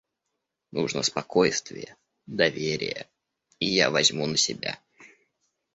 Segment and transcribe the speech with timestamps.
[0.71, 1.95] Нужно спокойствие,
[2.25, 3.07] доверие,
[3.59, 4.79] и я возьму на себя.